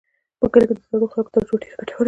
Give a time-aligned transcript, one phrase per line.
[0.39, 1.99] په کلي کې د زړو خلکو تجربه ډېره ګټوره ده.